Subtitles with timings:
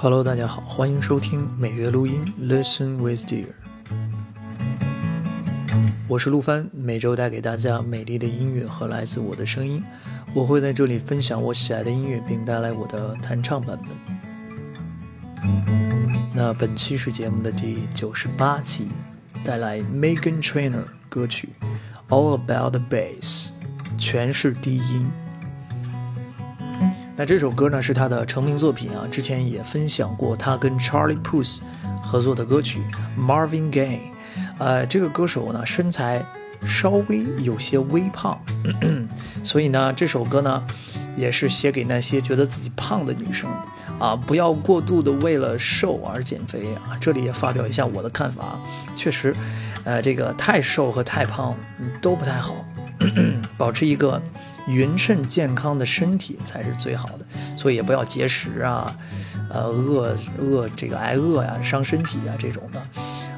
[0.00, 3.46] Hello，大家好，欢迎收听每月录音 Listen with Dear。
[6.06, 9.82] 我是陆帆，每周带给大家美丽的音乐和来自我的声音。
[10.32, 13.90] 我会在这里分享我喜爱的音乐，并带来我的弹唱版本。
[16.32, 18.86] 那本期是节目的第九十八期，
[19.42, 21.48] 带来 Megan Trainor 歌曲
[22.14, 23.48] 《All About the Bass》，
[23.98, 25.10] 全是低音。
[27.18, 31.62] 那这首歌呢是他的成名作品啊，之前也分享过他跟 Charlie Puth
[32.00, 32.80] 合作的歌曲
[33.18, 33.98] Marvin Gaye。
[34.58, 36.24] 呃，这个歌手呢身材
[36.64, 38.40] 稍微有些微胖，
[39.42, 40.64] 所以呢这首歌呢
[41.16, 43.50] 也是写给那些觉得自己胖的女生
[43.98, 46.96] 啊，不要过度的为了瘦而减肥啊。
[47.00, 48.60] 这里也发表一下我的看法，
[48.94, 49.34] 确实，
[49.82, 51.52] 呃，这个太瘦和太胖
[52.00, 52.54] 都不太好，
[53.58, 54.22] 保持一个。
[54.68, 58.94] 匀称健康的身体才是最好的，所以也不要节食啊，
[59.50, 62.82] 呃，饿饿这个挨饿呀，伤身体呀这种的，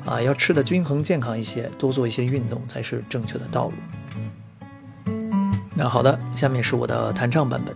[0.05, 3.75] 啊，要吃的均衡健康一些，多做一些运动才是正确的道路。
[5.75, 7.75] 那好的，下面是我的弹唱版本。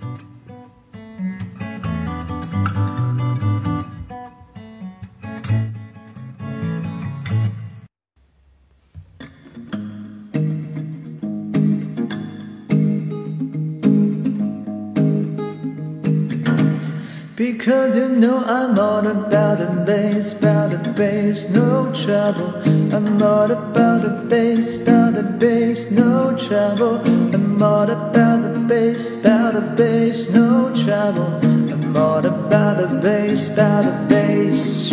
[17.36, 22.54] Because you know I'm all about the bass, about the bass, no trouble.
[22.94, 27.00] I'm all about the bass, about the bass, no trouble.
[27.34, 31.40] I'm all about the bass, about the bass, no trouble.
[31.42, 34.92] I'm all about the bass, about the bass.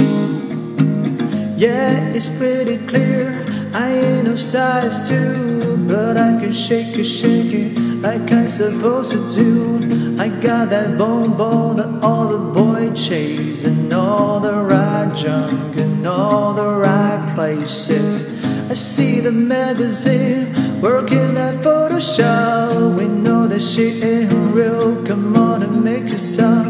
[1.59, 3.45] Yeah, it's pretty clear.
[3.71, 9.11] I ain't no size two, but I can shake it, shake it like I'm supposed
[9.11, 10.00] to do.
[10.21, 15.75] I got that bone bone that all the boys chase, and all the right junk
[15.77, 18.21] in all the right places.
[18.69, 22.99] I see the magazine working that Photoshop.
[22.99, 25.03] We know that shit ain't real.
[25.03, 26.67] Come on and make it stop.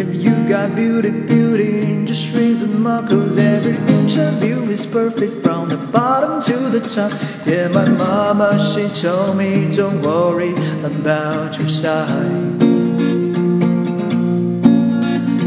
[0.00, 4.86] If you got beauty, beauty, just raise them up, cause every inch of you is
[4.86, 7.12] perfect from the bottom to the top.
[7.46, 12.63] Yeah, my mama, she told me, don't worry about your size.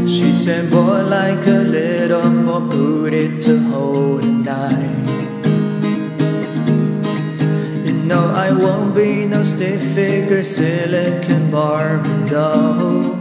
[0.08, 5.18] She said, boy, like a little more booty to hold at night.
[7.84, 13.18] You know I won't be no stiff figure silicon Barbie doll.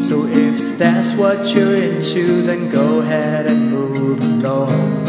[0.00, 5.04] So if that's what you're into, then go ahead and move along.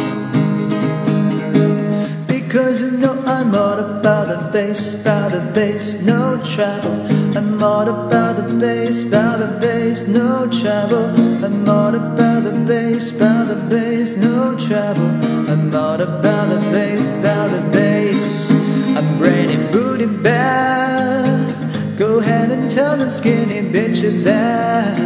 [2.26, 7.06] Because you know I'm all about the bass, about the bass, no trouble.
[7.38, 8.17] I'm all about
[8.60, 11.06] bass, about the bass, no trouble.
[11.44, 15.10] I'm all about the bass, about the bass, no trouble.
[15.50, 18.52] I'm all about the bass, about the bass.
[18.98, 21.98] I'm bringing booty back.
[21.98, 25.00] Go ahead and tell the skinny bitch of that.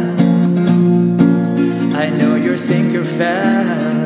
[1.94, 4.01] I know you're sinker fast.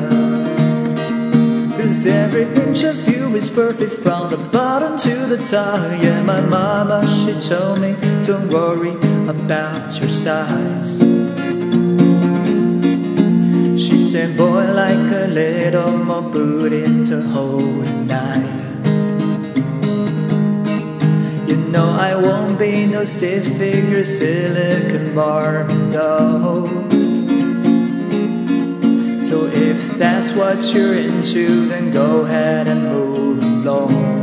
[1.96, 5.80] Cause every inch of you is perfect from the bottom to the top.
[6.02, 8.92] Yeah, my mama, she told me, don't worry
[9.26, 10.98] about your size.
[13.80, 18.86] She said, boy, like a little more booty to hold at night.
[21.48, 26.85] You know I won't be no stiff figure silicon Barbie doll.
[29.78, 34.22] If that's what you're into, then go ahead and move along.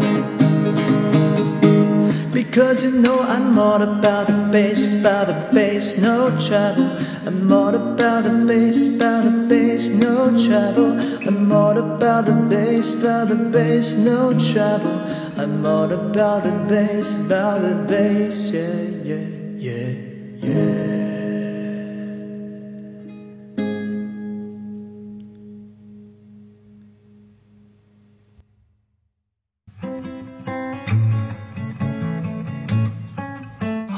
[2.31, 6.89] Because you know I'm all about the bass, about the bass, no trouble.
[7.27, 10.99] I'm all about the bass, about the bass, no trouble.
[11.27, 14.97] I'm all about the bass, about the bass, no trouble.
[15.39, 19.27] I'm all about the bass, about the bass, yeah, yeah,
[19.57, 19.93] yeah,
[20.37, 21.02] yeah.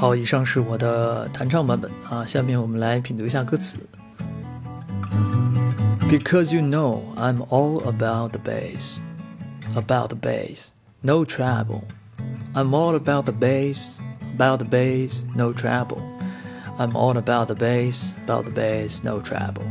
[0.05, 3.79] 好，以上是我的弹唱版本啊，下面我们来品读一下歌词。
[6.11, 8.99] Because you know I'm all about the bass,
[9.77, 10.71] about the bass,
[11.03, 11.83] no trouble.
[12.55, 14.01] I'm all about the bass,
[14.35, 15.99] about the bass, no trouble.
[16.79, 19.65] I'm all about the bass, about the bass, no trouble.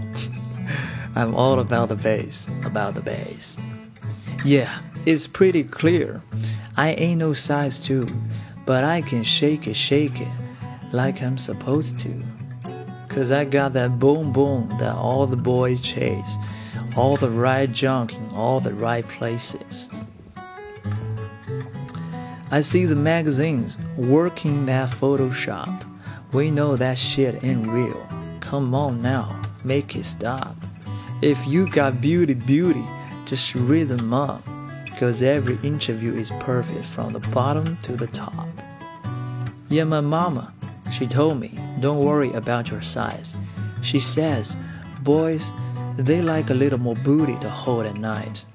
[1.15, 3.57] I'm all about the bass, about the bass.
[4.45, 4.69] Yeah,
[5.05, 6.21] it's pretty clear.
[6.77, 8.07] I ain't no size two
[8.66, 10.28] but I can shake it, shake it
[10.92, 12.14] like I'm supposed to.
[13.08, 16.36] Cause I got that boom boom that all the boys chase,
[16.96, 19.88] all the right junk in all the right places.
[22.50, 25.84] I see the magazines working that Photoshop.
[26.32, 28.08] We know that shit ain't real.
[28.40, 30.56] Come on now, make it stop.
[31.22, 32.84] If you got beauty, beauty,
[33.24, 34.42] just rhythm up.
[35.04, 38.48] Cause every interview is perfect from the bottom to the top.
[39.68, 40.54] Yeah, my mama,
[40.90, 43.36] she told me, don't worry about your size.
[43.82, 44.56] She says,
[45.02, 45.52] boys,
[45.96, 48.46] they like a little more booty to hold at night.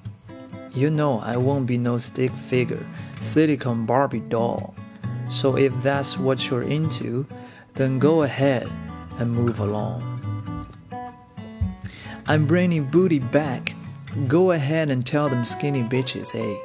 [0.74, 2.84] You know I won't be no stick figure,
[3.22, 4.74] silicone Barbie doll.
[5.30, 7.28] So if that's what you're into,
[7.76, 8.68] then go ahead
[9.20, 10.02] and move along.
[12.26, 13.76] I'm bringing booty back.
[14.29, 16.57] Go ahead and tell them skinny bitches, hey.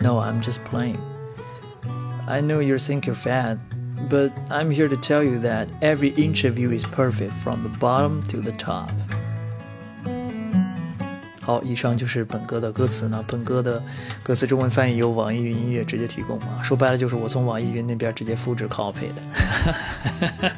[0.00, 0.98] No, I'm just playing.
[2.26, 3.58] I know you think you're fat,
[4.10, 7.70] but I'm here to tell you that every inch of you is perfect from the
[7.78, 8.90] bottom to the top.
[11.40, 13.22] 好，以上就是本歌的歌词呢。
[13.28, 13.82] 本歌的
[14.22, 20.52] 歌词中文翻译由网易云音乐直接提供啊，说白了就是我从网易云那边直接复制 copy 的，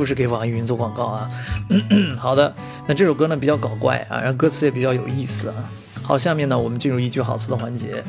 [0.00, 1.30] 不是给网易云做广告啊。
[2.18, 2.54] 好的，
[2.86, 5.54] 那这首歌呢比较搞怪啊，然后歌词也比较有意思啊。
[6.02, 8.02] 好，下面呢我们进入一句好词的环节。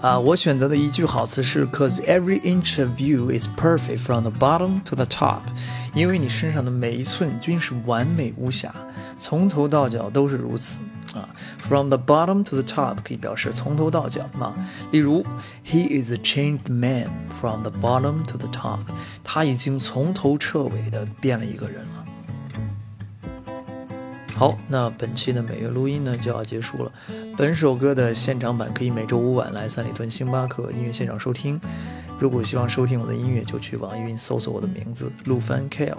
[0.00, 5.42] 啊，我选择的一句好词是 "Cause every inch of you is perfect from the bottom to the top"，
[5.92, 8.74] 因为你身上的每一寸均是完美无瑕。
[9.18, 10.80] 从头到脚都是如此
[11.14, 11.28] 啊
[11.58, 14.54] ！From the bottom to the top 可以表示从头到脚啊。
[14.90, 15.24] 例如
[15.64, 18.80] ，He is a changed man from the bottom to the top。
[19.24, 22.04] 他已经从头彻尾的变了一个人了。
[24.34, 26.90] 好，那本期的每月录音呢就要结束了。
[27.36, 31.60] 本首歌的现场版可以每周五晚来三里屯星巴克音乐现场收听。
[32.18, 35.96] 如果希望收听我的音乐，就去网易云搜索我的名字陆帆 Kale。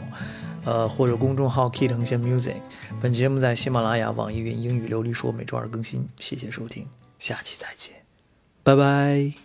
[0.65, 2.55] 呃，或者公众号 Key 藤线 Music。
[3.01, 6.07] 本节目在喜马拉雅、网易云英语流利说每周二更新。
[6.19, 6.87] 谢谢收听，
[7.19, 7.93] 下期再见，
[8.63, 9.42] 拜拜。